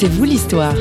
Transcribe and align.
C'est 0.00 0.06
vous 0.06 0.22
l'histoire. 0.22 0.76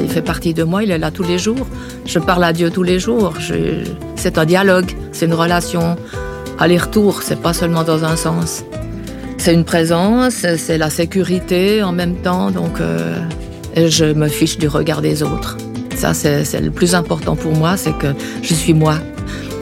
Il 0.00 0.08
fait 0.08 0.22
partie 0.22 0.54
de 0.54 0.62
moi, 0.62 0.82
il 0.82 0.90
est 0.90 0.96
là 0.96 1.10
tous 1.10 1.24
les 1.24 1.38
jours. 1.38 1.66
Je 2.06 2.18
parle 2.18 2.44
à 2.44 2.54
Dieu 2.54 2.70
tous 2.70 2.84
les 2.84 2.98
jours. 2.98 3.34
C'est 4.16 4.38
un 4.38 4.46
dialogue, 4.46 4.90
c'est 5.12 5.26
une 5.26 5.34
relation 5.34 5.96
aller-retour, 6.58 7.20
c'est 7.22 7.42
pas 7.42 7.52
seulement 7.52 7.82
dans 7.82 8.02
un 8.06 8.16
sens. 8.16 8.64
C'est 9.36 9.52
une 9.52 9.66
présence, 9.66 10.46
c'est 10.56 10.78
la 10.78 10.88
sécurité 10.88 11.82
en 11.82 11.92
même 11.92 12.14
temps, 12.14 12.50
donc 12.50 12.80
euh, 12.80 13.20
je 13.76 14.06
me 14.06 14.28
fiche 14.28 14.56
du 14.56 14.68
regard 14.68 15.02
des 15.02 15.22
autres. 15.22 15.58
Ça, 15.94 16.14
c'est 16.14 16.62
le 16.62 16.70
plus 16.70 16.94
important 16.94 17.36
pour 17.36 17.52
moi, 17.52 17.76
c'est 17.76 17.92
que 17.92 18.14
je 18.40 18.54
suis 18.54 18.72
moi. 18.72 19.00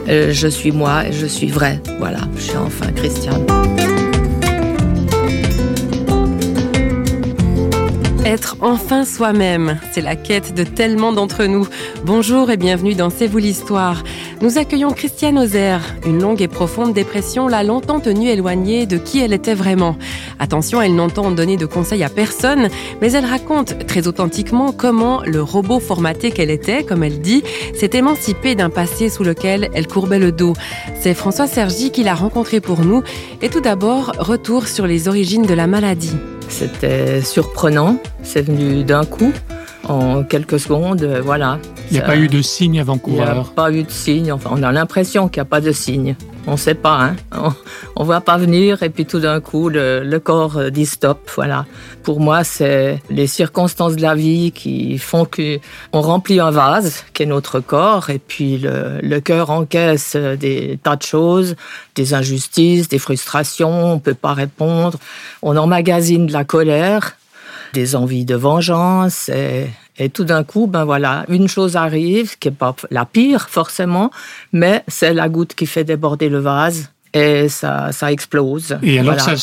Euh, 0.07 0.31
je 0.31 0.47
suis 0.47 0.71
moi 0.71 1.03
je 1.11 1.25
suis 1.25 1.47
vrai. 1.47 1.81
Voilà, 1.99 2.19
je 2.35 2.41
suis 2.41 2.57
enfin 2.57 2.91
chrétienne. 2.91 3.45
Être 8.25 8.57
enfin 8.61 9.05
soi-même, 9.05 9.77
c'est 9.91 10.01
la 10.01 10.15
quête 10.15 10.55
de 10.55 10.63
tellement 10.63 11.13
d'entre 11.13 11.45
nous. 11.45 11.67
Bonjour 12.05 12.49
et 12.49 12.57
bienvenue 12.57 12.95
dans 12.95 13.11
C'est 13.11 13.27
vous 13.27 13.37
l'histoire. 13.37 14.01
Nous 14.41 14.57
accueillons 14.57 14.93
Christiane 14.93 15.37
Ozer. 15.37 15.79
Une 16.07 16.19
longue 16.19 16.41
et 16.41 16.47
profonde 16.47 16.91
dépression 16.91 17.47
l'a 17.47 17.61
longtemps 17.61 17.99
tenue 17.99 18.29
éloignée 18.29 18.87
de 18.87 18.97
qui 18.97 19.19
elle 19.19 19.31
était 19.31 19.53
vraiment. 19.53 19.95
Attention, 20.39 20.81
elle 20.81 20.95
n'entend 20.95 21.29
donner 21.29 21.55
de 21.55 21.67
conseils 21.67 22.03
à 22.03 22.09
personne, 22.09 22.69
mais 22.99 23.11
elle 23.11 23.25
raconte 23.25 23.85
très 23.85 24.07
authentiquement 24.07 24.71
comment 24.71 25.21
le 25.23 25.43
robot 25.43 25.79
formaté 25.79 26.31
qu'elle 26.31 26.49
était, 26.49 26.83
comme 26.83 27.03
elle 27.03 27.21
dit, 27.21 27.43
s'est 27.75 27.91
émancipé 27.93 28.55
d'un 28.55 28.71
passé 28.71 29.09
sous 29.09 29.23
lequel 29.23 29.69
elle 29.75 29.85
courbait 29.85 30.17
le 30.17 30.31
dos. 30.31 30.53
C'est 30.99 31.13
François 31.13 31.45
Sergi 31.45 31.91
qui 31.91 32.01
l'a 32.01 32.15
rencontré 32.15 32.59
pour 32.59 32.79
nous. 32.79 33.03
Et 33.43 33.49
tout 33.49 33.61
d'abord, 33.61 34.13
retour 34.17 34.67
sur 34.67 34.87
les 34.87 35.07
origines 35.07 35.45
de 35.45 35.53
la 35.53 35.67
maladie. 35.67 36.17
C'était 36.49 37.21
surprenant, 37.21 37.97
c'est 38.23 38.41
venu 38.41 38.83
d'un 38.83 39.05
coup, 39.05 39.31
en 39.87 40.23
quelques 40.23 40.59
secondes, 40.59 41.03
voilà. 41.23 41.59
Il 41.91 41.93
n'y 41.93 41.99
a 41.99 42.05
pas 42.05 42.17
eu 42.17 42.27
de 42.27 42.41
signe 42.41 42.79
avant-coureur 42.79 43.27
Il 43.29 43.33
n'y 43.33 43.39
a 43.39 43.43
pas 43.55 43.71
eu 43.71 43.83
de 43.83 43.91
signe, 43.91 44.31
enfin 44.31 44.49
on 44.53 44.63
a 44.63 44.71
l'impression 44.71 45.27
qu'il 45.29 45.41
n'y 45.41 45.47
a 45.47 45.49
pas 45.49 45.61
de 45.61 45.71
signe. 45.71 46.15
On 46.47 46.53
ne 46.53 46.57
sait 46.57 46.75
pas, 46.75 46.99
hein. 47.01 47.15
on 47.95 48.01
ne 48.01 48.05
voit 48.05 48.21
pas 48.21 48.37
venir 48.37 48.83
et 48.83 48.89
puis 48.89 49.05
tout 49.05 49.19
d'un 49.19 49.39
coup 49.39 49.67
le, 49.69 50.17
corps 50.19 50.57
euh, 50.57 50.69
dit 50.69 50.85
stop. 50.85 51.29
Voilà. 51.35 51.65
Pour 52.03 52.19
moi, 52.19 52.43
c'est 52.43 53.01
les 53.09 53.25
circonstances 53.25 53.95
de 53.95 54.01
la 54.01 54.13
vie 54.13 54.51
qui 54.51 54.99
font 54.99 55.25
qu'on 55.25 56.01
remplit 56.01 56.39
un 56.39 56.51
vase 56.51 57.03
qui 57.13 57.23
est 57.23 57.25
notre 57.25 57.59
corps 57.59 58.11
et 58.11 58.19
puis 58.19 58.59
le, 58.59 58.99
le 59.01 59.19
cœur 59.21 59.49
encaisse 59.49 60.15
des 60.15 60.79
tas 60.83 60.95
de 60.95 61.03
choses, 61.03 61.55
des 61.95 62.13
injustices, 62.13 62.89
des 62.89 62.99
frustrations, 62.99 63.93
on 63.93 63.99
peut 63.99 64.13
pas 64.13 64.33
répondre, 64.33 64.99
on 65.41 65.57
emmagasine 65.57 66.27
de 66.27 66.33
la 66.33 66.43
colère, 66.43 67.17
des 67.73 67.95
envies 67.95 68.25
de 68.25 68.35
vengeance 68.35 69.29
et 69.29 69.67
et 69.97 70.09
tout 70.09 70.23
d'un 70.23 70.43
coup, 70.43 70.67
ben 70.67 70.83
voilà, 70.83 71.25
une 71.29 71.47
chose 71.47 71.75
arrive, 71.75 72.37
qui 72.37 72.49
n'est 72.49 72.55
pas 72.55 72.75
la 72.91 73.05
pire 73.05 73.49
forcément, 73.49 74.11
mais 74.51 74.83
c'est 74.87 75.13
la 75.13 75.29
goutte 75.29 75.55
qui 75.55 75.65
fait 75.65 75.83
déborder 75.83 76.29
le 76.29 76.39
vase 76.39 76.91
et 77.13 77.47
ça, 77.47 77.91
ça 77.93 78.11
explose. 78.11 78.77
Et 78.83 78.99
alors, 78.99 79.19
ça, 79.19 79.35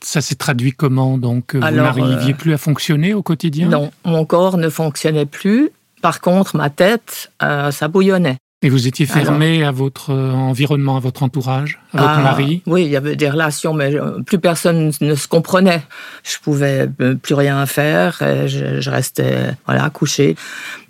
ça 0.00 0.20
s'est 0.20 0.34
traduit 0.34 0.72
comment? 0.72 1.16
Donc, 1.16 1.54
vous 1.54 1.60
n'arriviez 1.60 2.32
euh, 2.32 2.36
plus 2.36 2.52
à 2.52 2.58
fonctionner 2.58 3.14
au 3.14 3.22
quotidien? 3.22 3.68
Non, 3.68 3.92
mon 4.04 4.24
corps 4.24 4.58
ne 4.58 4.68
fonctionnait 4.68 5.26
plus. 5.26 5.70
Par 6.02 6.20
contre, 6.20 6.56
ma 6.56 6.70
tête, 6.70 7.30
euh, 7.42 7.70
ça 7.70 7.86
bouillonnait. 7.86 8.38
Et 8.62 8.68
vous 8.68 8.86
étiez 8.86 9.06
fermé 9.06 9.64
à 9.64 9.70
votre 9.70 10.10
euh, 10.10 10.32
environnement, 10.32 10.98
à 10.98 11.00
votre 11.00 11.22
entourage, 11.22 11.80
à 11.94 12.02
votre 12.02 12.18
ah, 12.18 12.22
mari? 12.22 12.62
Oui, 12.66 12.84
il 12.84 12.90
y 12.90 12.96
avait 12.96 13.16
des 13.16 13.30
relations, 13.30 13.72
mais 13.72 13.94
euh, 13.94 14.20
plus 14.20 14.38
personne 14.38 14.92
ne 15.00 15.14
se 15.14 15.26
comprenait. 15.28 15.82
Je 16.24 16.36
pouvais 16.42 16.86
euh, 17.00 17.14
plus 17.14 17.32
rien 17.32 17.64
faire, 17.64 18.18
je, 18.20 18.90
restais 18.90 19.56
voilà 19.64 19.88
couché. 19.88 20.36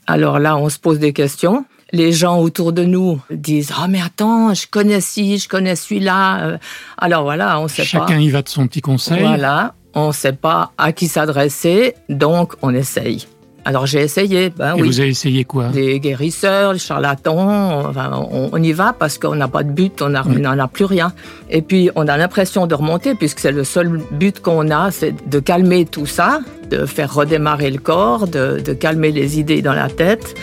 Alors 0.08 0.40
là, 0.40 0.56
on 0.56 0.68
se 0.68 0.80
pose 0.80 0.98
des 0.98 1.12
questions. 1.12 1.64
Les 1.92 2.10
gens 2.10 2.40
autour 2.40 2.72
de 2.72 2.82
nous 2.82 3.20
disent 3.30 3.72
ah 3.76 3.86
mais 3.86 4.00
attends, 4.02 4.52
je 4.52 4.66
connais 4.68 5.00
ci, 5.00 5.38
je 5.38 5.48
connais 5.48 5.76
celui-là. 5.76 6.58
Alors 6.98 7.22
voilà, 7.22 7.60
on 7.60 7.68
sait 7.68 7.82
pas. 7.82 7.88
Chacun 7.88 8.18
y 8.18 8.30
va 8.30 8.42
de 8.42 8.48
son 8.48 8.66
petit 8.66 8.80
conseil. 8.80 9.20
Voilà, 9.20 9.74
on 9.94 10.08
ne 10.08 10.12
sait 10.12 10.32
pas 10.32 10.72
à 10.76 10.92
qui 10.92 11.06
s'adresser, 11.06 11.94
donc 12.08 12.54
on 12.62 12.74
essaye. 12.74 13.26
Alors 13.64 13.86
j'ai 13.86 14.00
essayé. 14.00 14.50
Ben, 14.50 14.74
Et 14.76 14.82
vous 14.82 15.00
avez 15.00 15.10
essayé 15.10 15.44
quoi? 15.44 15.68
Des 15.68 16.00
guérisseurs, 16.00 16.72
des 16.72 16.78
charlatans. 16.78 17.88
Enfin, 17.88 18.26
on, 18.30 18.62
y 18.62 18.72
va 18.72 18.94
parce 18.98 19.18
qu'on 19.18 19.34
n'a 19.34 19.48
pas 19.48 19.62
de 19.62 19.70
but, 19.70 20.02
on 20.02 20.10
n'en 20.10 20.58
a 20.58 20.68
plus 20.68 20.84
rien. 20.84 21.12
Et 21.50 21.62
puis 21.62 21.90
on 21.94 22.08
a 22.08 22.16
l'impression 22.16 22.66
de 22.66 22.74
remonter 22.74 23.14
puisque 23.14 23.40
c'est 23.40 23.52
le 23.52 23.64
seul 23.64 24.00
but 24.12 24.40
qu'on 24.40 24.70
a, 24.70 24.90
c'est 24.90 25.14
de 25.28 25.38
calmer 25.40 25.84
tout 25.84 26.06
ça, 26.06 26.40
de 26.70 26.86
faire 26.86 27.12
redémarrer 27.12 27.70
le 27.70 27.78
corps, 27.78 28.26
de, 28.26 28.60
calmer 28.72 29.12
les 29.12 29.38
idées 29.38 29.62
dans 29.62 29.74
la 29.74 29.88
tête. 29.88 30.34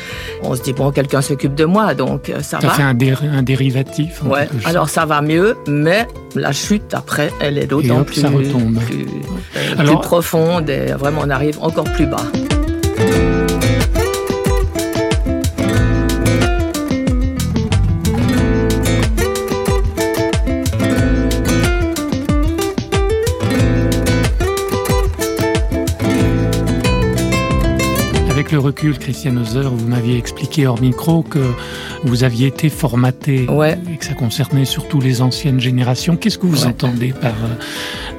On 0.43 0.55
se 0.55 0.61
dit 0.61 0.73
bon, 0.73 0.91
quelqu'un 0.91 1.21
s'occupe 1.21 1.55
de 1.55 1.65
moi, 1.65 1.93
donc 1.93 2.29
euh, 2.29 2.41
ça, 2.41 2.59
ça 2.61 2.67
va. 2.67 2.73
fait 2.73 2.83
un, 2.83 3.43
dérivatif. 3.43 4.21
Ouais. 4.23 4.47
Alors 4.65 4.89
ça 4.89 5.05
va 5.05 5.21
mieux, 5.21 5.55
mais 5.67 6.07
la 6.35 6.51
chute 6.51 6.93
après, 6.93 7.31
elle 7.39 7.57
est 7.57 7.67
d'autant 7.67 8.03
plus, 8.03 8.21
plus, 8.21 8.25
euh, 8.35 9.83
plus 9.83 9.95
profonde 10.01 10.69
et 10.69 10.91
vraiment 10.93 11.21
on 11.23 11.29
arrive 11.29 11.57
encore 11.61 11.85
plus 11.85 12.05
bas. 12.05 12.17
Recul, 28.67 28.97
Christiane 28.97 29.37
Ozer, 29.37 29.69
vous 29.69 29.87
m'aviez 29.87 30.17
expliqué 30.17 30.67
hors 30.67 30.81
micro 30.81 31.23
que 31.23 31.39
vous 32.03 32.25
aviez 32.25 32.47
été 32.47 32.67
formaté 32.67 33.43
et 33.43 33.97
que 33.97 34.05
ça 34.05 34.13
concernait 34.13 34.65
surtout 34.65 34.99
les 34.99 35.21
anciennes 35.21 35.61
générations. 35.61 36.17
Qu'est-ce 36.17 36.37
que 36.37 36.47
vous 36.47 36.65
entendez 36.65 37.13
par 37.13 37.33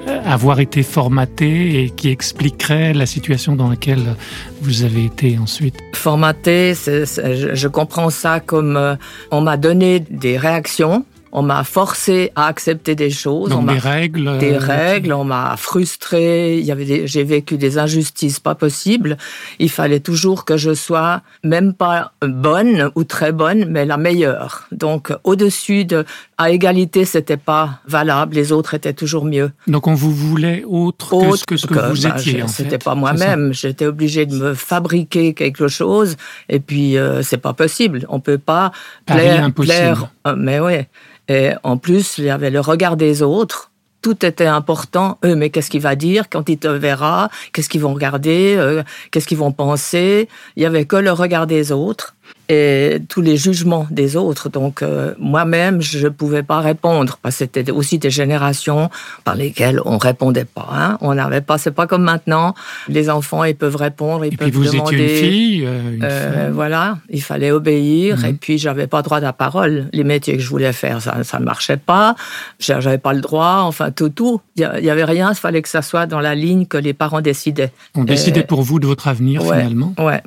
euh, 0.06 0.20
avoir 0.25 0.60
été 0.60 0.82
formaté 0.82 1.82
et 1.82 1.91
qui 1.91 2.08
expliquerait 2.08 2.94
la 2.94 3.04
situation 3.04 3.56
dans 3.56 3.69
laquelle 3.69 4.16
vous 4.62 4.84
avez 4.84 5.04
été 5.04 5.38
ensuite? 5.38 5.75
Formaté, 5.92 6.72
je, 6.75 7.69
comprends 7.69 8.08
ça 8.08 8.41
comme 8.41 8.78
euh, 8.78 8.97
on 9.31 9.42
m'a 9.42 9.58
donné 9.58 10.00
des 10.00 10.38
réactions 10.38 11.04
on 11.33 11.43
m'a 11.43 11.65
forcé 11.65 12.33
à 12.34 12.47
accepter 12.47 12.94
des 12.94 13.11
choses. 13.11 13.50
Donc 13.50 13.66
des 13.66 13.78
règles. 13.78 14.39
Des 14.39 14.55
euh, 14.55 14.59
règles. 14.59 15.12
On 15.12 15.25
m'a 15.25 15.56
frustré. 15.56 16.59
Il 16.59 16.65
y 16.65 16.72
avait 16.72 17.06
j'ai 17.06 17.25
vécu 17.25 17.59
des 17.59 17.78
injustices 17.78 18.41
pas 18.41 18.55
possibles. 18.55 19.16
Il 19.59 19.71
fallait 19.71 20.00
toujours 20.00 20.44
que 20.44 20.56
je 20.56 20.75
sois 20.75 21.22
même 21.44 21.75
pas 21.75 22.12
bonne 22.22 22.91
ou 22.94 23.05
très 23.05 23.33
bonne, 23.33 23.67
mais 23.67 23.84
la 23.84 23.97
meilleure. 23.97 24.67
Donc 24.72 25.12
au-dessus 25.25 25.84
de, 25.84 26.05
à 26.38 26.50
égalité, 26.50 27.05
c'était 27.05 27.37
pas 27.37 27.81
valable. 27.87 28.34
Les 28.34 28.53
autres 28.53 28.75
étaient 28.75 28.93
toujours 28.93 29.25
mieux. 29.25 29.50
Donc 29.67 29.87
on 29.87 29.94
vous 29.94 30.12
voulait 30.12 30.65
autre, 30.67 31.11
que 31.47 31.56
ce 31.56 31.67
que, 31.67 31.75
vous 31.75 32.03
bah, 32.03 32.17
étiez. 32.17 32.44
C'était 32.47 32.78
pas 32.78 32.94
moi-même. 32.94 33.53
J'étais 33.53 33.87
obligée 33.87 34.27
de 34.27 34.37
me 34.37 34.55
fabriquer 34.55 35.34
quelque 35.34 35.69
chose. 35.69 36.17
Et 36.49 36.61
puis 36.61 36.97
euh, 36.97 37.22
c'est 37.22 37.38
pas 37.38 37.53
possible. 37.53 38.06
On 38.09 38.21
peut 38.21 38.38
pas 38.38 38.72
plaire. 39.06 39.53
plaire 39.53 40.11
euh, 40.27 40.34
mais 40.37 40.61
oui. 40.61 40.87
Et 41.28 41.50
en 41.62 41.77
plus, 41.77 42.19
il 42.19 42.25
y 42.25 42.31
avait 42.31 42.50
le 42.50 42.61
regard 42.61 42.97
des 42.97 43.22
autres. 43.22 43.71
Tout 44.00 44.25
était 44.25 44.47
important. 44.47 45.19
Eux, 45.25 45.34
mais 45.34 45.50
qu'est-ce 45.50 45.71
qu'il 45.71 45.81
va 45.81 45.97
dire 45.97 46.28
quand 46.31 46.49
il 46.49 46.59
te 46.59 46.69
verra? 46.69 47.31
Qu'est-ce 47.53 47.69
qu'ils 47.69 47.81
vont 47.81 47.93
regarder? 47.94 48.55
Euh, 48.56 48.83
Qu'est-ce 49.11 49.27
qu'ils 49.27 49.38
vont 49.38 49.53
penser? 49.53 50.28
Il 50.56 50.62
y 50.62 50.67
avait 50.67 50.84
que 50.84 50.97
le 50.97 51.12
regard 51.12 51.47
des 51.47 51.72
autres 51.72 52.15
et 52.48 52.98
tous 53.09 53.20
les 53.20 53.36
jugements 53.36 53.86
des 53.91 54.16
autres. 54.16 54.48
Donc 54.48 54.82
euh, 54.82 55.14
moi-même, 55.19 55.82
je 55.82 55.99
ne 55.99 56.08
pouvais 56.08 56.43
pas 56.43 56.61
répondre 56.61 57.19
parce 57.23 57.37
que 57.37 57.38
c'était 57.44 57.70
aussi 57.70 57.99
des 57.99 58.11
générations 58.11 58.90
par 59.25 59.34
lesquelles 59.34 59.81
on 59.84 59.99
répondait 59.99 60.46
pas. 60.46 60.69
Hein. 60.73 60.99
On 61.00 61.14
n'avait 61.14 61.40
pas, 61.40 61.58
c'est 61.58 61.73
pas 61.73 61.87
comme 61.87 62.02
maintenant. 62.02 62.55
Les 62.88 63.11
enfants, 63.11 63.44
ils 63.44 63.55
peuvent 63.55 63.76
répondre, 63.76 64.25
ils 64.25 64.34
et 64.34 64.37
peuvent 64.37 64.50
puis 64.50 64.58
vous 64.58 64.64
demander. 64.64 64.94
Étiez 64.94 65.19
une 65.19 65.32
fille, 65.32 65.67
euh, 65.67 65.99
euh 66.02 66.50
voilà, 66.52 66.99
il 67.11 67.23
fallait 67.23 67.50
obéir. 67.50 68.25
Et 68.25 68.32
mhm. 68.32 68.38
puis 68.38 68.58
j'avais 68.58 68.87
pas 68.87 69.02
droit 69.02 69.20
de 69.20 69.25
la 69.25 69.32
parole. 69.34 69.88
Les 69.93 70.05
métiers 70.05 70.37
que 70.37 70.43
je 70.43 70.49
voulais 70.49 70.73
faire, 70.73 71.02
ça, 71.02 71.23
ça 71.25 71.38
ne 71.38 71.44
marchait 71.44 71.76
pas. 71.76 72.17
J'avais 72.58 72.99
pas 72.99 73.12
le 73.12 73.20
droit. 73.20 73.61
Enfin 73.64 73.90
tout, 73.90 74.08
tout. 74.08 74.40
Il 74.56 74.62
y 74.62 74.90
avait 74.90 75.05
rien. 75.05 75.31
Il 75.32 75.37
fallait 75.37 75.62
que 75.62 75.69
ça 75.69 75.82
soit 75.82 76.06
dans 76.06 76.20
la 76.20 76.34
ligne 76.34 76.67
que 76.67 76.78
les 76.78 76.94
parents 76.94 77.20
décidaient. 77.20 77.73
On 77.94 78.05
décidait 78.05 78.43
pour 78.43 78.62
vous 78.62 78.81
de 78.81 78.87
votre 78.87 79.08
avenir 79.08 79.43
finalement. 79.43 79.94
Ouais 79.99 80.23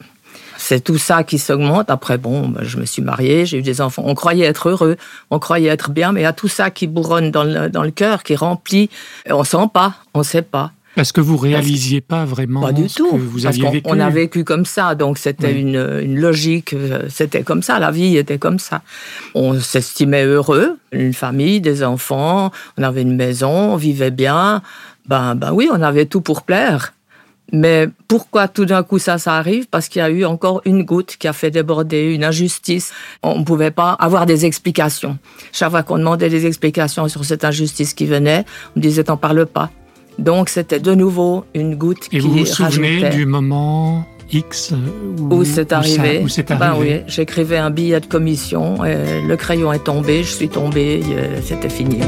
c'est 0.71 0.79
tout 0.79 0.97
ça 0.97 1.25
qui 1.25 1.37
s'augmente. 1.37 1.91
Après, 1.91 2.17
bon, 2.17 2.47
ben, 2.47 2.63
je 2.63 2.77
me 2.77 2.85
suis 2.85 3.01
mariée, 3.01 3.45
j'ai 3.45 3.57
eu 3.57 3.61
des 3.61 3.81
enfants. 3.81 4.03
On 4.05 4.15
croyait 4.15 4.45
être 4.45 4.69
heureux, 4.69 4.95
on 5.29 5.37
croyait 5.37 5.67
être 5.67 5.91
bien, 5.91 6.13
mais 6.13 6.21
il 6.21 6.23
y 6.23 6.27
a 6.27 6.31
tout 6.31 6.47
ça 6.47 6.71
qui 6.71 6.87
bourronne 6.87 7.29
dans 7.29 7.43
le, 7.43 7.67
dans 7.67 7.83
le 7.83 7.91
cœur, 7.91 8.23
qui 8.23 8.37
remplit. 8.37 8.89
on 9.29 9.43
sent 9.43 9.67
pas, 9.73 9.95
on 10.13 10.23
sait 10.23 10.41
pas. 10.41 10.71
Parce 10.95 11.11
que 11.11 11.19
vous 11.19 11.35
réalisiez 11.35 11.99
pas 11.99 12.23
vraiment 12.23 12.61
pas 12.61 12.71
du 12.71 12.87
tout. 12.87 13.11
que 13.11 13.17
vous 13.17 13.45
aviez 13.47 13.69
vécu. 13.69 13.89
On 13.89 13.99
a 13.99 14.09
vécu 14.09 14.45
comme 14.45 14.63
ça, 14.63 14.95
donc 14.95 15.17
c'était 15.17 15.51
une, 15.51 15.75
une, 16.01 16.17
logique, 16.17 16.71
euh, 16.71 17.03
c'était 17.09 17.43
comme 17.43 17.63
ça, 17.63 17.77
la 17.77 17.91
vie 17.91 18.15
était 18.15 18.37
comme 18.37 18.59
ça. 18.59 18.81
On 19.35 19.59
s'estimait 19.59 20.23
heureux, 20.23 20.77
une 20.93 21.13
famille, 21.13 21.59
des 21.59 21.83
enfants, 21.83 22.49
on 22.77 22.83
avait 22.83 23.01
une 23.01 23.17
maison, 23.17 23.73
on 23.73 23.75
vivait 23.75 24.09
bien. 24.09 24.61
Ben, 25.05 25.35
ben 25.35 25.51
oui, 25.51 25.67
on 25.69 25.81
avait 25.81 26.05
tout 26.05 26.21
pour 26.21 26.43
plaire. 26.43 26.93
Mais 27.51 27.89
pourquoi 28.07 28.47
tout 28.47 28.65
d'un 28.65 28.83
coup 28.83 28.99
ça, 28.99 29.17
ça 29.17 29.35
arrive? 29.35 29.67
Parce 29.67 29.89
qu'il 29.89 29.99
y 29.99 30.03
a 30.03 30.09
eu 30.09 30.25
encore 30.25 30.61
une 30.65 30.83
goutte 30.83 31.17
qui 31.17 31.27
a 31.27 31.33
fait 31.33 31.51
déborder 31.51 32.13
une 32.13 32.23
injustice. 32.23 32.93
On 33.23 33.39
ne 33.39 33.43
pouvait 33.43 33.71
pas 33.71 33.91
avoir 33.93 34.25
des 34.25 34.45
explications. 34.45 35.17
Chaque 35.51 35.71
fois 35.71 35.83
qu'on 35.83 35.97
demandait 35.97 36.29
des 36.29 36.45
explications 36.45 37.07
sur 37.07 37.25
cette 37.25 37.43
injustice 37.43 37.93
qui 37.93 38.05
venait, 38.05 38.45
on 38.75 38.79
disait 38.79 39.03
t'en 39.03 39.17
parle 39.17 39.45
pas. 39.45 39.69
Donc 40.17 40.49
c'était 40.49 40.79
de 40.79 40.93
nouveau 40.93 41.45
une 41.53 41.75
goutte 41.75 42.07
Et 42.11 42.17
qui 42.17 42.19
vous 42.19 42.31
vous 42.31 42.45
souvenez 42.45 43.09
du 43.09 43.25
moment 43.25 44.05
X 44.31 44.73
où, 45.19 45.35
où 45.35 45.43
c'est 45.43 45.73
arrivé, 45.73 46.23
où 46.23 46.27
ben 46.47 46.61
arrivé? 46.61 46.97
oui, 46.99 47.03
j'écrivais 47.07 47.57
un 47.57 47.69
billet 47.69 47.99
de 47.99 48.05
commission, 48.05 48.85
et 48.85 49.21
le 49.21 49.35
crayon 49.35 49.73
est 49.73 49.83
tombé, 49.83 50.23
je 50.23 50.29
suis 50.29 50.49
tombée, 50.49 51.01
c'était 51.43 51.69
fini. 51.69 51.99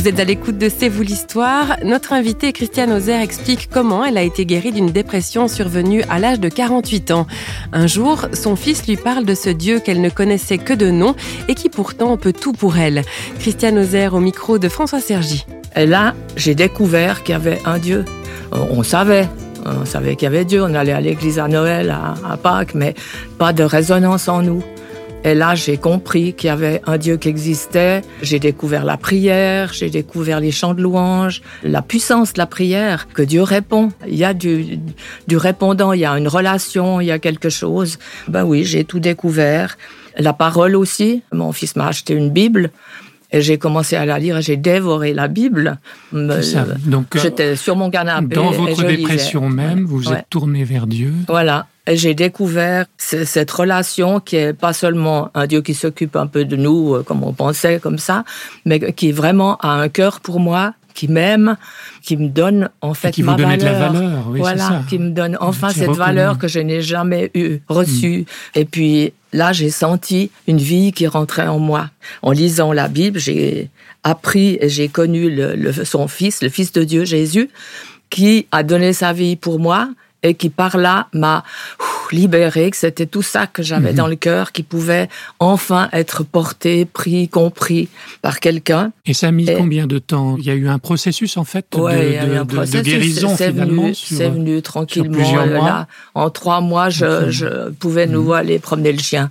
Vous 0.00 0.08
êtes 0.08 0.18
à 0.18 0.24
l'écoute 0.24 0.56
de 0.56 0.70
C'est 0.70 0.88
vous 0.88 1.02
l'histoire. 1.02 1.76
Notre 1.84 2.14
invitée 2.14 2.54
Christiane 2.54 2.90
Ozer 2.90 3.20
explique 3.20 3.68
comment 3.70 4.02
elle 4.02 4.16
a 4.16 4.22
été 4.22 4.46
guérie 4.46 4.72
d'une 4.72 4.90
dépression 4.90 5.46
survenue 5.46 6.02
à 6.08 6.18
l'âge 6.18 6.40
de 6.40 6.48
48 6.48 7.10
ans. 7.10 7.26
Un 7.74 7.86
jour, 7.86 8.24
son 8.32 8.56
fils 8.56 8.86
lui 8.86 8.96
parle 8.96 9.26
de 9.26 9.34
ce 9.34 9.50
Dieu 9.50 9.78
qu'elle 9.78 10.00
ne 10.00 10.08
connaissait 10.08 10.56
que 10.56 10.72
de 10.72 10.90
nom 10.90 11.14
et 11.48 11.54
qui 11.54 11.68
pourtant 11.68 12.16
peut 12.16 12.32
tout 12.32 12.54
pour 12.54 12.78
elle. 12.78 13.02
Christiane 13.40 13.76
Ozer 13.76 14.14
au 14.14 14.20
micro 14.20 14.58
de 14.58 14.70
François 14.70 15.00
Sergi. 15.00 15.44
Et 15.76 15.84
là, 15.84 16.14
j'ai 16.34 16.54
découvert 16.54 17.22
qu'il 17.22 17.34
y 17.34 17.36
avait 17.36 17.60
un 17.66 17.76
Dieu. 17.76 18.06
On 18.52 18.82
savait, 18.82 19.28
on 19.66 19.84
savait 19.84 20.16
qu'il 20.16 20.24
y 20.24 20.28
avait 20.28 20.46
Dieu. 20.46 20.62
On 20.62 20.72
allait 20.72 20.92
à 20.92 21.02
l'église 21.02 21.38
à 21.38 21.46
Noël, 21.46 21.90
à, 21.90 22.14
à 22.26 22.38
Pâques, 22.38 22.74
mais 22.74 22.94
pas 23.36 23.52
de 23.52 23.64
résonance 23.64 24.28
en 24.28 24.40
nous. 24.40 24.64
Et 25.22 25.34
là, 25.34 25.54
j'ai 25.54 25.76
compris 25.76 26.32
qu'il 26.32 26.48
y 26.48 26.50
avait 26.50 26.80
un 26.86 26.96
Dieu 26.96 27.18
qui 27.18 27.28
existait. 27.28 28.00
J'ai 28.22 28.38
découvert 28.38 28.84
la 28.84 28.96
prière, 28.96 29.70
j'ai 29.74 29.90
découvert 29.90 30.40
les 30.40 30.50
chants 30.50 30.72
de 30.72 30.80
louange, 30.80 31.42
la 31.62 31.82
puissance 31.82 32.32
de 32.32 32.38
la 32.38 32.46
prière, 32.46 33.06
que 33.12 33.20
Dieu 33.20 33.42
répond. 33.42 33.90
Il 34.08 34.16
y 34.16 34.24
a 34.24 34.32
du, 34.32 34.78
du 35.28 35.36
répondant, 35.36 35.92
il 35.92 36.00
y 36.00 36.06
a 36.06 36.16
une 36.16 36.28
relation, 36.28 37.02
il 37.02 37.06
y 37.06 37.10
a 37.10 37.18
quelque 37.18 37.50
chose. 37.50 37.98
Ben 38.28 38.44
oui, 38.44 38.64
j'ai 38.64 38.84
tout 38.84 38.98
découvert. 38.98 39.76
La 40.16 40.32
parole 40.32 40.74
aussi. 40.74 41.22
Mon 41.32 41.52
fils 41.52 41.76
m'a 41.76 41.88
acheté 41.88 42.14
une 42.14 42.30
Bible. 42.30 42.70
Et 43.32 43.40
j'ai 43.42 43.58
commencé 43.58 43.94
à 43.96 44.04
la 44.04 44.18
lire 44.18 44.36
et 44.38 44.42
j'ai 44.42 44.56
dévoré 44.56 45.12
la 45.14 45.28
Bible. 45.28 45.78
Donc, 46.12 47.16
J'étais 47.16 47.56
sur 47.56 47.76
mon 47.76 47.90
canapé. 47.90 48.34
Dans 48.34 48.50
votre 48.50 48.82
dépression 48.84 49.48
lisais. 49.48 49.54
même, 49.62 49.84
vous 49.84 50.08
Ouais. 50.08 50.18
êtes 50.18 50.26
tourné 50.30 50.64
vers 50.64 50.86
Dieu. 50.86 51.12
Voilà. 51.28 51.66
Et 51.86 51.96
j'ai 51.96 52.14
découvert 52.14 52.86
cette 52.98 53.50
relation 53.50 54.20
qui 54.20 54.36
est 54.36 54.52
pas 54.52 54.72
seulement 54.72 55.30
un 55.34 55.46
Dieu 55.46 55.60
qui 55.62 55.74
s'occupe 55.74 56.14
un 56.16 56.26
peu 56.26 56.44
de 56.44 56.56
nous, 56.56 56.94
euh, 56.94 57.02
comme 57.02 57.24
on 57.24 57.32
pensait, 57.32 57.80
comme 57.80 57.98
ça, 57.98 58.24
mais 58.64 58.92
qui 58.92 59.12
vraiment 59.12 59.56
a 59.58 59.70
un 59.70 59.88
cœur 59.88 60.20
pour 60.20 60.40
moi, 60.40 60.74
qui 60.94 61.08
m'aime, 61.08 61.56
qui 62.02 62.16
me 62.16 62.28
donne 62.28 62.68
en 62.80 62.94
fait 62.94 63.08
Et 63.08 63.12
qui 63.12 63.22
ma 63.22 63.32
vous 63.32 63.38
donnait 63.38 63.56
de 63.56 63.64
la 63.64 63.72
valeur. 63.72 63.92
valeur, 64.02 64.24
oui, 64.28 64.32
c'est 64.34 64.38
voilà, 64.40 64.68
ça. 64.68 64.82
qui 64.88 64.98
me 64.98 65.10
donne 65.10 65.36
enfin 65.40 65.70
cette 65.70 65.90
valeur 65.96 66.36
que 66.38 66.48
je 66.48 66.60
n'ai 66.60 66.82
jamais 66.82 67.30
eu 67.34 67.58
reçue. 67.68 68.26
Et 68.54 68.64
puis 68.64 69.12
là, 69.32 69.52
j'ai 69.52 69.70
senti 69.70 70.30
une 70.46 70.58
vie 70.58 70.92
qui 70.92 71.06
rentrait 71.06 71.46
en 71.46 71.58
moi. 71.58 71.90
En 72.22 72.32
lisant 72.32 72.72
la 72.72 72.88
Bible, 72.88 73.18
j'ai 73.18 73.70
appris 74.02 74.58
et 74.60 74.68
j'ai 74.68 74.88
connu 74.88 75.38
son 75.84 76.08
fils, 76.08 76.42
le 76.42 76.48
fils 76.48 76.72
de 76.72 76.84
Dieu, 76.84 77.04
Jésus, 77.04 77.50
qui 78.08 78.46
a 78.50 78.62
donné 78.62 78.92
sa 78.92 79.12
vie 79.12 79.36
pour 79.36 79.58
moi 79.58 79.88
et 80.22 80.34
qui 80.34 80.50
par 80.50 80.76
là 80.76 81.08
m'a 81.12 81.44
ouf, 82.12 82.18
libéré, 82.18 82.70
que 82.70 82.76
c'était 82.76 83.06
tout 83.06 83.22
ça 83.22 83.46
que 83.46 83.62
j'avais 83.62 83.90
Mhm. 83.90 83.96
dans 83.96 84.06
le 84.06 84.16
cœur 84.16 84.52
qui 84.52 84.62
pouvait 84.62 85.08
enfin 85.38 85.88
être 85.92 86.24
porté, 86.24 86.84
pris, 86.84 87.28
compris 87.28 87.88
par 88.22 88.40
quelqu'un. 88.40 88.92
Et 89.06 89.14
ça 89.14 89.28
a 89.28 89.30
mis 89.30 89.48
Et- 89.48 89.54
combien 89.54 89.86
de 89.86 89.98
temps? 89.98 90.36
Il 90.38 90.44
y 90.44 90.50
a 90.50 90.54
eu 90.54 90.68
un 90.68 90.78
processus 90.78 91.36
en 91.36 91.44
fait 91.44 91.66
de, 91.72 91.80
Ouais, 91.80 92.06
il 92.08 92.14
y 92.14 92.18
a 92.18 92.24
eu 92.26 92.28
de- 92.28 92.34
un 92.34 92.44
de- 92.44 92.50
de 92.50 92.54
processus, 92.56 92.82
guérison 92.84 93.34
c'est 93.36 93.50
finalement. 93.52 93.90
C'est 93.94 94.28
venu 94.28 94.62
tranquillement. 94.62 95.12
plusieurs 95.16 95.42
euh, 95.44 95.56
mois. 95.56 95.66
Là, 95.68 95.86
en 96.14 96.30
trois 96.30 96.60
mois, 96.60 96.90
je, 96.90 97.30
je 97.30 97.70
pouvais 97.70 98.06
Mhm. 98.06 98.12
nouveau 98.12 98.32
aller 98.34 98.58
promener 98.58 98.92
le 98.92 98.98
chien. 98.98 99.30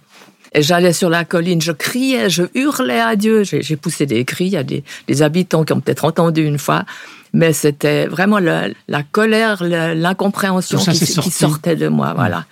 Et 0.55 0.63
j'allais 0.63 0.93
sur 0.93 1.11
la 1.11 1.25
colline, 1.25 1.61
je 1.61 1.71
criais, 1.71 2.27
je 2.29 2.41
hurlais 2.55 2.99
à 2.99 3.15
Dieu. 3.15 3.43
J'ai 3.43 3.61
j'ai 3.61 3.75
poussé 3.75 4.07
des 4.07 4.25
cris. 4.25 4.45
Il 4.45 4.51
y 4.53 4.57
a 4.57 4.63
des, 4.63 4.83
des 5.07 5.21
habitants 5.21 5.63
qui 5.63 5.73
ont 5.73 5.79
peut-être 5.79 6.05
entendu 6.05 6.43
une 6.43 6.57
fois. 6.57 6.85
Mais 7.33 7.53
c'était 7.53 8.07
vraiment 8.07 8.39
le- 8.39 8.73
la 8.87 9.03
colère, 9.03 9.63
l'incompréhension 9.63 10.79
qui, 10.79 11.05
sortait 11.31 11.75
de 11.75 11.87
moi. 11.87 12.13
Voilà. 12.15 12.45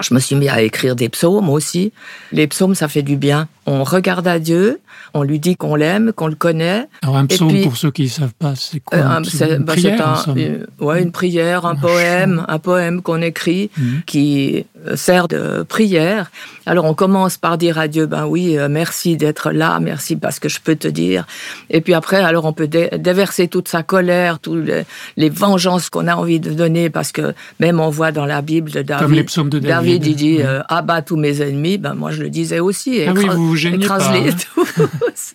Je 0.00 0.14
me 0.14 0.20
suis 0.20 0.36
mis 0.36 0.48
à 0.48 0.62
écrire 0.62 0.96
des 0.96 1.08
psaumes 1.08 1.48
aussi. 1.50 1.92
Les 2.32 2.46
psaumes, 2.46 2.74
ça 2.74 2.88
fait 2.88 3.02
du 3.02 3.16
bien. 3.16 3.48
On 3.66 3.84
regarde 3.84 4.26
à 4.26 4.38
Dieu, 4.38 4.80
on 5.14 5.22
lui 5.22 5.38
dit 5.38 5.56
qu'on 5.56 5.74
l'aime, 5.74 6.12
qu'on 6.12 6.26
le 6.28 6.34
connaît. 6.34 6.86
Alors 7.02 7.16
un 7.18 7.26
psaume, 7.26 7.48
puis- 7.48 7.62
pour 7.62 7.76
ceux 7.76 7.90
qui 7.90 8.04
ne 8.04 8.08
savent 8.08 8.32
pas, 8.38 8.54
c'est 8.56 8.80
quoi 8.80 8.98
Euh, 8.98 9.06
un 9.06 9.24
c'est 9.24 9.56
Une 9.56 9.64
bah, 9.64 9.74
un- 9.76 10.36
euh, 10.36 10.66
ouais, 10.80 11.02
une 11.02 11.12
prière, 11.12 11.66
un 11.66 11.72
Un 11.72 11.76
poème, 11.76 12.44
un 12.48 12.58
poème 12.58 13.02
qu'on 13.02 13.20
écrit 13.22 13.70
Mhm. 13.76 14.02
qui 14.06 14.64
euh, 14.88 14.96
sert 14.96 15.28
de 15.28 15.62
prière. 15.68 16.30
Alors 16.66 16.84
on 16.86 16.94
commence 16.94 17.36
par 17.36 17.58
dire 17.58 17.78
à 17.78 17.86
Dieu, 17.86 18.06
ben 18.06 18.26
oui, 18.26 18.56
merci 18.70 19.16
d'être 19.16 19.50
là, 19.52 19.78
merci 19.80 20.16
parce 20.16 20.38
que 20.38 20.48
je 20.48 20.58
peux 20.60 20.74
te 20.76 20.88
dire. 20.88 21.26
Et 21.68 21.80
puis 21.82 21.92
après, 21.94 22.16
alors 22.16 22.44
on 22.46 22.52
peut 22.54 22.66
dé- 22.68 22.88
déverser 22.98 23.46
toute 23.48 23.68
sa 23.68 23.82
colère, 23.82 24.19
toutes 24.38 24.66
les, 24.66 24.82
les 25.16 25.30
vengeances 25.30 25.88
qu'on 25.90 26.06
a 26.08 26.14
envie 26.14 26.38
de 26.40 26.50
donner, 26.52 26.90
parce 26.90 27.10
que 27.12 27.32
même 27.58 27.80
on 27.80 27.88
voit 27.90 28.12
dans 28.12 28.26
la 28.26 28.42
Bible 28.42 28.70
de 28.70 28.82
David, 28.82 29.02
Comme 29.04 29.14
les 29.14 29.24
psaumes 29.24 29.48
de 29.50 29.58
David. 29.58 30.04
il 30.06 30.14
dit 30.16 30.38
euh, 30.42 30.60
abat 30.68 31.02
tous 31.02 31.16
mes 31.16 31.40
ennemis. 31.42 31.78
Ben 31.78 31.94
moi 31.94 32.10
je 32.12 32.22
le 32.22 32.30
disais 32.30 32.60
aussi. 32.60 33.02
Ah 33.06 33.12
oui, 33.14 33.22
écrase- 33.24 33.36
vous 33.36 33.48
vous 33.48 33.56
gêniez 33.56 33.78
pas, 33.86 33.96
écrase-les 33.96 34.30
hein. 34.30 34.36
tous. 34.54 35.32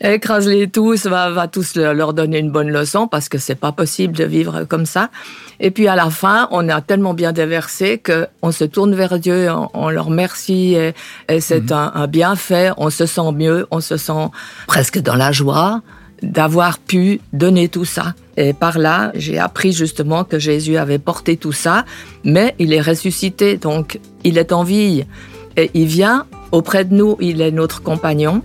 Écrase-les 0.00 0.68
tous, 0.68 1.06
va, 1.06 1.30
va 1.30 1.48
tous 1.48 1.74
le- 1.74 1.92
leur 1.92 2.12
donner 2.14 2.38
une 2.38 2.50
bonne 2.50 2.70
leçon 2.70 3.08
parce 3.08 3.28
que 3.28 3.38
c'est 3.38 3.54
pas 3.54 3.72
possible 3.72 4.14
de 4.14 4.24
vivre 4.24 4.64
comme 4.64 4.86
ça. 4.86 5.10
Et 5.60 5.70
puis 5.70 5.88
à 5.88 5.96
la 5.96 6.08
fin, 6.10 6.48
on 6.52 6.68
a 6.68 6.80
tellement 6.80 7.14
bien 7.14 7.32
déversé 7.32 7.98
que 7.98 8.26
on 8.42 8.52
se 8.52 8.64
tourne 8.64 8.94
vers 8.94 9.18
Dieu, 9.18 9.50
on, 9.50 9.68
on 9.74 9.90
leur 9.90 10.06
remercie 10.06 10.74
et, 10.74 10.92
et 11.28 11.40
c'est 11.40 11.58
Mhm. 11.70 11.72
un, 11.72 11.92
un 11.94 12.06
bienfait. 12.06 12.70
On 12.76 12.90
se 12.90 13.06
sent 13.06 13.32
mieux, 13.34 13.66
on 13.70 13.80
se 13.80 13.96
sent 13.96 14.28
presque 14.66 14.98
dans 15.00 15.16
la 15.16 15.32
joie 15.32 15.82
d'avoir 16.22 16.78
pu 16.78 17.20
donner 17.32 17.68
tout 17.68 17.84
ça. 17.84 18.14
Et 18.36 18.52
par 18.52 18.78
là, 18.78 19.12
j'ai 19.14 19.38
appris 19.38 19.72
justement 19.72 20.24
que 20.24 20.38
Jésus 20.38 20.76
avait 20.76 20.98
porté 20.98 21.36
tout 21.36 21.52
ça, 21.52 21.84
mais 22.24 22.54
il 22.58 22.72
est 22.72 22.80
ressuscité, 22.80 23.56
donc 23.56 23.98
il 24.24 24.38
est 24.38 24.52
en 24.52 24.62
vie. 24.62 25.04
Et 25.56 25.70
il 25.74 25.86
vient 25.86 26.26
auprès 26.52 26.84
de 26.84 26.94
nous, 26.94 27.16
il 27.20 27.40
est 27.40 27.50
notre 27.50 27.82
compagnon. 27.82 28.42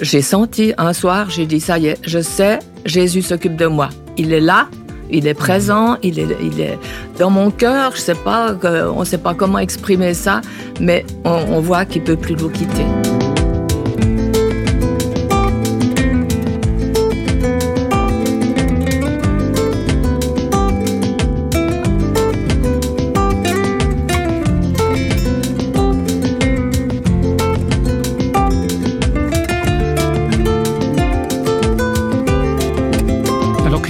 J'ai 0.00 0.22
senti 0.22 0.72
un 0.78 0.92
soir, 0.94 1.28
j'ai 1.28 1.44
dit, 1.46 1.60
ça 1.60 1.78
y 1.78 1.88
est, 1.88 1.98
je 2.06 2.20
sais, 2.20 2.58
Jésus 2.86 3.22
s'occupe 3.22 3.56
de 3.56 3.66
moi. 3.66 3.90
Il 4.16 4.32
est 4.32 4.40
là, 4.40 4.68
il 5.10 5.26
est 5.26 5.34
présent, 5.34 5.98
il 6.02 6.18
est, 6.18 6.26
il 6.42 6.58
est 6.60 6.78
dans 7.18 7.28
mon 7.28 7.50
cœur. 7.50 7.92
Je 7.94 8.00
sais 8.00 8.14
pas, 8.14 8.54
que- 8.54 8.88
on 8.88 9.00
ne 9.00 9.04
sait 9.04 9.18
pas 9.18 9.34
comment 9.34 9.58
exprimer 9.58 10.14
ça, 10.14 10.40
mais 10.80 11.04
on, 11.24 11.30
on 11.50 11.60
voit 11.60 11.84
qu'il 11.84 12.02
peut 12.02 12.16
plus 12.16 12.34
nous 12.34 12.48
quitter. 12.48 12.86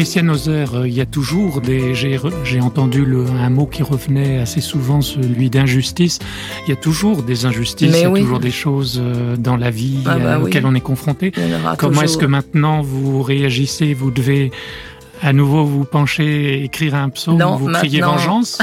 Christiane 0.03 0.31
Ozer, 0.31 0.75
euh, 0.75 0.89
il 0.89 0.95
y 0.95 1.01
a 1.01 1.07
toujours 1.07 1.61
des. 1.61 1.95
J'ai 1.95 2.61
entendu 2.61 3.05
le, 3.05 3.25
un 3.25 3.51
mot 3.51 3.67
qui 3.67 3.85
revenait 3.85 4.41
assez 4.41 4.61
souvent, 4.61 5.01
celui 5.01 5.49
d'injustice. 5.49 6.19
Il 6.67 6.71
y 6.71 6.73
a 6.73 6.77
toujours 6.77 7.23
des 7.23 7.47
injustices, 7.47 7.93
Mais 7.93 8.01
il 8.01 8.03
y 8.03 8.07
a 8.07 8.11
oui. 8.11 8.23
toujours 8.23 8.41
des 8.41 8.51
choses 8.51 9.01
euh, 9.01 9.37
dans 9.37 9.57
la 9.57 9.71
vie 9.71 10.03
Ah 10.05 10.17
bah 10.19 10.25
euh, 10.25 10.39
oui. 10.39 10.47
auxquelles 10.47 10.67
on 10.67 10.75
est 10.75 10.81
confronté. 10.81 11.33
Comment 11.79 12.03
est-ce 12.03 12.19
que 12.19 12.27
maintenant 12.27 12.83
vous 12.83 13.23
réagissez? 13.23 13.95
Vous 13.95 14.11
devez 14.11 14.51
à 15.23 15.33
nouveau 15.33 15.65
vous 15.65 15.85
pencher, 15.85 16.65
écrire 16.65 16.97
un 16.97 17.09
psaume, 17.09 17.39
Non, 17.39 17.55
vous 17.55 17.69
criez 17.71 18.01
vengeance? 18.01 18.59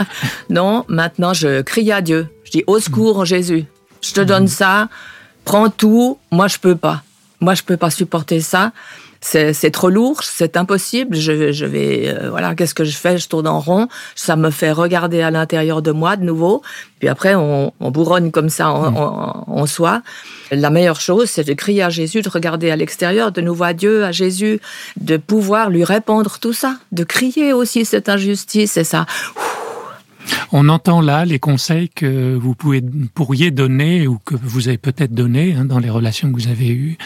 Non, 0.48 0.84
maintenant 0.86 1.34
je 1.34 1.62
crie 1.62 1.90
à 1.90 2.02
Dieu. 2.02 2.28
Je 2.44 2.52
dis 2.52 2.62
au 2.68 2.78
secours 2.78 3.24
Jésus. 3.24 3.64
Je 4.00 4.12
te 4.12 4.20
donne 4.20 4.46
ça, 4.46 4.88
prends 5.44 5.70
tout. 5.70 6.18
Moi 6.30 6.46
je 6.46 6.58
peux 6.58 6.76
pas. 6.76 7.02
Moi 7.40 7.54
je 7.54 7.64
peux 7.64 7.76
pas 7.76 7.90
supporter 7.90 8.38
ça. 8.40 8.70
C'est 9.26 9.70
trop 9.70 9.88
lourd, 9.88 10.22
c'est 10.22 10.56
impossible. 10.58 11.16
Je, 11.16 11.50
je 11.50 11.64
vais, 11.64 12.14
euh, 12.14 12.28
voilà, 12.28 12.54
qu'est-ce 12.54 12.74
que 12.74 12.84
je 12.84 12.94
fais? 12.94 13.16
Je 13.16 13.26
tourne 13.26 13.46
en 13.46 13.58
rond. 13.58 13.88
Ça 14.14 14.36
me 14.36 14.50
fait 14.50 14.70
regarder 14.70 15.22
à 15.22 15.30
l'intérieur 15.30 15.80
de 15.80 15.92
moi 15.92 16.16
de 16.16 16.24
nouveau. 16.24 16.60
Puis 16.98 17.08
après, 17.08 17.34
on, 17.34 17.72
on 17.80 17.90
bourronne 17.90 18.30
comme 18.30 18.50
ça 18.50 18.70
en, 18.70 18.90
mm. 18.90 18.96
en, 18.96 19.44
en, 19.48 19.66
soi. 19.66 20.02
La 20.50 20.68
meilleure 20.68 21.00
chose, 21.00 21.30
c'est 21.30 21.44
de 21.44 21.54
crier 21.54 21.82
à 21.82 21.88
Jésus, 21.88 22.20
de 22.20 22.28
regarder 22.28 22.70
à 22.70 22.76
l'extérieur, 22.76 23.32
de 23.32 23.40
nouveau 23.40 23.64
à 23.64 23.72
Dieu, 23.72 24.04
à 24.04 24.12
Jésus, 24.12 24.60
de 25.00 25.16
pouvoir 25.16 25.70
lui 25.70 25.84
répondre 25.84 26.38
tout 26.38 26.52
ça, 26.52 26.76
de 26.92 27.02
crier 27.02 27.54
aussi 27.54 27.86
cette 27.86 28.10
injustice 28.10 28.76
et 28.76 28.84
ça. 28.84 29.06
On 30.52 30.68
entend 30.68 31.00
là 31.00 31.24
les 31.24 31.38
conseils 31.38 31.88
que 31.88 32.34
vous 32.36 32.54
pouvez, 32.54 32.82
pourriez 33.14 33.50
donner 33.50 34.06
ou 34.06 34.18
que 34.24 34.34
vous 34.42 34.68
avez 34.68 34.78
peut-être 34.78 35.12
donné 35.12 35.54
hein, 35.54 35.64
dans 35.64 35.78
les 35.78 35.90
relations 35.90 36.30
que 36.30 36.40
vous 36.40 36.48
avez 36.48 36.68
eues 36.68 36.96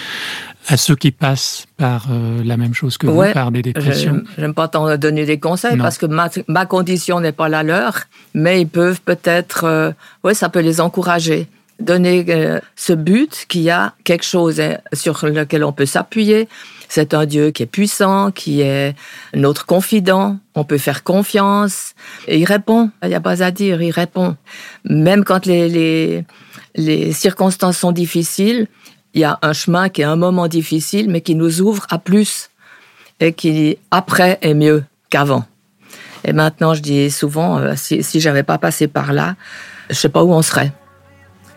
à 0.68 0.76
ceux 0.76 0.94
qui 0.94 1.10
passent 1.10 1.66
par 1.76 2.06
euh, 2.10 2.42
la 2.44 2.56
même 2.56 2.74
chose 2.74 2.98
que 2.98 3.06
vous, 3.06 3.32
par 3.32 3.50
des 3.50 3.62
dépressions? 3.62 4.22
J'aime 4.36 4.54
pas 4.54 4.68
tant 4.68 4.96
donner 4.96 5.24
des 5.24 5.40
conseils 5.40 5.76
parce 5.78 5.98
que 5.98 6.06
ma, 6.06 6.66
condition 6.66 7.20
n'est 7.20 7.32
pas 7.32 7.48
la 7.48 7.62
leur, 7.62 8.04
mais 8.34 8.60
ils 8.60 8.68
peuvent 8.68 9.00
peut-être, 9.00 9.64
euh, 9.64 9.92
ouais, 10.24 10.34
ça 10.34 10.48
peut 10.48 10.60
les 10.60 10.80
encourager. 10.80 11.48
Donner 11.80 12.24
euh, 12.28 12.60
ce 12.74 12.92
but 12.92 13.46
qu'il 13.48 13.62
y 13.62 13.70
a 13.70 13.94
quelque 14.04 14.24
chose 14.24 14.60
hein, 14.60 14.78
sur 14.92 15.24
lequel 15.24 15.62
on 15.64 15.72
peut 15.72 15.86
s'appuyer, 15.86 16.48
c'est 16.88 17.14
un 17.14 17.24
Dieu 17.24 17.50
qui 17.50 17.62
est 17.62 17.66
puissant, 17.66 18.30
qui 18.30 18.62
est 18.62 18.96
notre 19.34 19.64
confident. 19.66 20.38
On 20.54 20.64
peut 20.64 20.78
faire 20.78 21.04
confiance. 21.04 21.94
Et 22.26 22.38
il 22.38 22.44
répond. 22.46 22.90
Il 23.02 23.10
n'y 23.10 23.14
a 23.14 23.20
pas 23.20 23.42
à 23.42 23.50
dire, 23.50 23.80
il 23.82 23.90
répond. 23.90 24.36
Même 24.84 25.22
quand 25.22 25.44
les, 25.44 25.68
les, 25.68 26.24
les 26.74 27.12
circonstances 27.12 27.78
sont 27.78 27.92
difficiles, 27.92 28.66
il 29.14 29.20
y 29.20 29.24
a 29.24 29.38
un 29.42 29.52
chemin 29.52 29.88
qui 29.88 30.02
est 30.02 30.04
un 30.04 30.16
moment 30.16 30.48
difficile, 30.48 31.08
mais 31.10 31.20
qui 31.20 31.34
nous 31.34 31.60
ouvre 31.60 31.86
à 31.90 31.98
plus. 31.98 32.50
Et 33.20 33.32
qui, 33.32 33.78
après, 33.90 34.38
est 34.42 34.54
mieux 34.54 34.84
qu'avant. 35.10 35.44
Et 36.24 36.32
maintenant, 36.32 36.74
je 36.74 36.82
dis 36.82 37.10
souvent, 37.10 37.58
euh, 37.58 37.72
si, 37.76 38.02
si 38.02 38.20
j'avais 38.20 38.44
pas 38.44 38.58
passé 38.58 38.86
par 38.86 39.12
là, 39.12 39.34
je 39.90 39.94
sais 39.94 40.08
pas 40.08 40.22
où 40.22 40.32
on 40.32 40.42
serait 40.42 40.72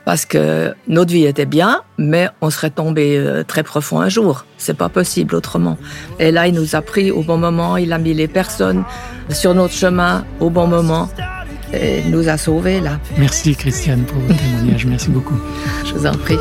parce 0.05 0.25
que 0.25 0.73
notre 0.87 1.11
vie 1.11 1.25
était 1.25 1.45
bien, 1.45 1.81
mais 1.97 2.27
on 2.41 2.49
serait 2.49 2.69
tombé 2.69 3.17
euh, 3.17 3.43
très 3.43 3.63
profond 3.63 3.99
un 3.99 4.09
jour. 4.09 4.45
C'est 4.57 4.75
pas 4.75 4.89
possible 4.89 5.35
autrement. 5.35 5.77
Et 6.19 6.31
là, 6.31 6.47
il 6.47 6.55
nous 6.55 6.75
a 6.75 6.81
pris 6.81 7.11
au 7.11 7.23
bon 7.23 7.37
moment, 7.37 7.77
il 7.77 7.93
a 7.93 7.97
mis 7.97 8.13
les 8.13 8.27
personnes 8.27 8.83
sur 9.29 9.53
notre 9.53 9.73
chemin 9.73 10.25
au 10.39 10.49
bon 10.49 10.67
moment 10.67 11.09
et 11.73 12.03
nous 12.03 12.27
a 12.27 12.37
sauvés 12.37 12.81
là. 12.81 12.99
Merci 13.17 13.55
Christiane 13.55 14.03
pour 14.03 14.19
votre 14.19 14.39
témoignage. 14.39 14.85
Merci 14.85 15.09
beaucoup. 15.09 15.39
Je 15.85 15.93
vous 15.93 16.05
en 16.05 16.13
prie. 16.13 16.37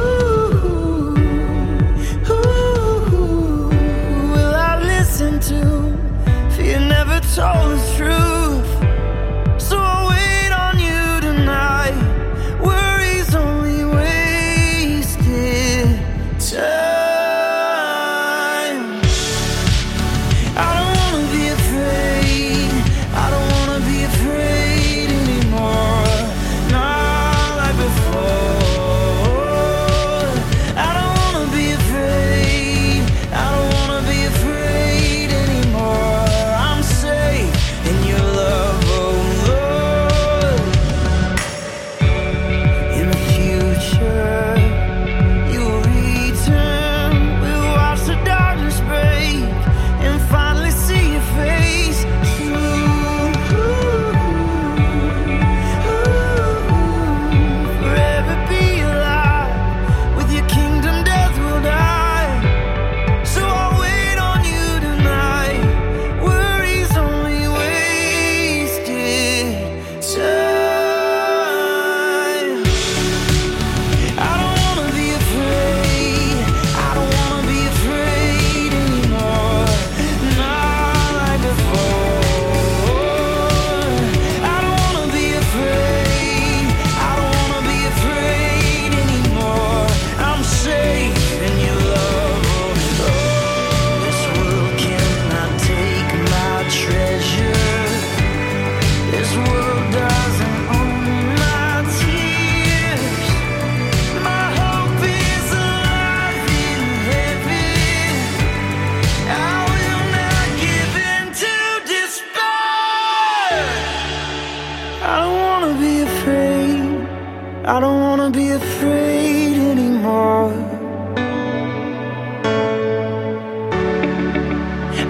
I 117.70 117.78
don't 117.78 118.00
wanna 118.00 118.30
be 118.30 118.48
afraid 118.50 119.56
anymore. 119.56 120.52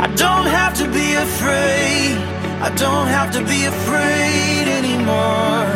I 0.05 0.07
don't 0.15 0.49
have 0.59 0.75
to 0.81 0.87
be 0.99 1.15
afraid. 1.15 2.19
I 2.61 2.71
don't 2.77 3.09
have 3.17 3.31
to 3.37 3.43
be 3.53 3.65
afraid 3.65 4.65
anymore. 4.81 5.70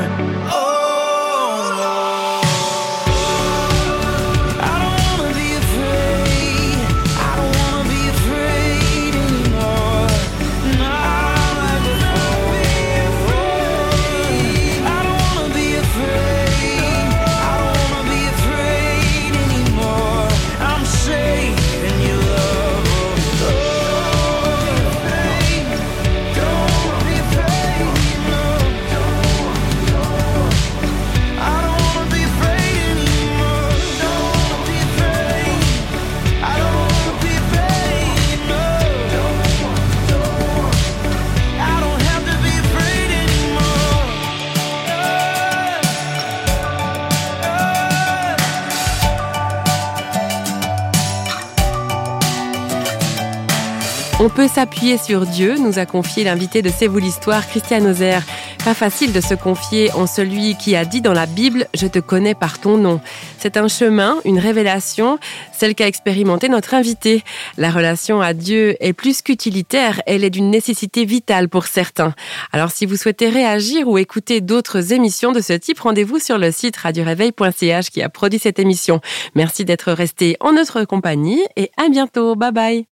On 54.24 54.30
peut 54.30 54.48
s'appuyer 54.48 54.96
sur 54.96 55.26
Dieu, 55.26 55.56
nous 55.58 55.78
a 55.78 55.84
confié 55.84 56.24
l'invité 56.24 56.62
de 56.62 56.70
C'est 56.74 56.86
vous 56.86 56.96
l'histoire, 56.96 57.46
Christiane 57.46 57.86
Ozer. 57.86 58.22
Pas 58.64 58.72
facile 58.72 59.12
de 59.12 59.20
se 59.20 59.34
confier 59.34 59.92
en 59.92 60.06
celui 60.06 60.56
qui 60.56 60.74
a 60.76 60.86
dit 60.86 61.02
dans 61.02 61.12
la 61.12 61.26
Bible 61.26 61.66
Je 61.74 61.86
te 61.86 61.98
connais 61.98 62.34
par 62.34 62.58
ton 62.58 62.78
nom. 62.78 63.02
C'est 63.38 63.58
un 63.58 63.68
chemin, 63.68 64.16
une 64.24 64.38
révélation, 64.38 65.18
celle 65.52 65.74
qu'a 65.74 65.88
expérimenté 65.88 66.48
notre 66.48 66.72
invité. 66.72 67.22
La 67.58 67.70
relation 67.70 68.22
à 68.22 68.32
Dieu 68.32 68.76
est 68.80 68.94
plus 68.94 69.20
qu'utilitaire, 69.20 70.00
elle 70.06 70.24
est 70.24 70.30
d'une 70.30 70.48
nécessité 70.48 71.04
vitale 71.04 71.50
pour 71.50 71.66
certains. 71.66 72.14
Alors 72.50 72.70
si 72.70 72.86
vous 72.86 72.96
souhaitez 72.96 73.28
réagir 73.28 73.88
ou 73.88 73.98
écouter 73.98 74.40
d'autres 74.40 74.94
émissions 74.94 75.32
de 75.32 75.42
ce 75.42 75.52
type, 75.52 75.80
rendez-vous 75.80 76.18
sur 76.18 76.38
le 76.38 76.50
site 76.50 76.78
radioréveil.ch 76.78 77.90
qui 77.90 78.00
a 78.00 78.08
produit 78.08 78.38
cette 78.38 78.58
émission. 78.58 79.02
Merci 79.34 79.66
d'être 79.66 79.92
resté 79.92 80.38
en 80.40 80.52
notre 80.52 80.84
compagnie 80.84 81.42
et 81.56 81.70
à 81.76 81.90
bientôt. 81.90 82.36
Bye 82.36 82.52
bye. 82.52 82.86